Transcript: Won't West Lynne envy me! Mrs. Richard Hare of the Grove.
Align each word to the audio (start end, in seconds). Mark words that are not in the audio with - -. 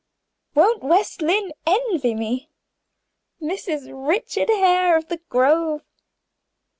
Won't 0.55 0.81
West 0.81 1.21
Lynne 1.21 1.51
envy 1.67 2.15
me! 2.15 2.49
Mrs. 3.39 3.91
Richard 3.93 4.49
Hare 4.49 4.97
of 4.97 5.09
the 5.09 5.17
Grove. 5.29 5.83